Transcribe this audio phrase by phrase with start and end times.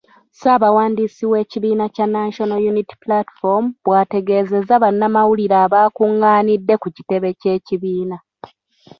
[0.33, 8.17] Ssaabawandiisi w’ekibiina kya National Unity Platform, bwategeezezza bannamawulire abakung’aanidde ku kitebe ky’ekibiina.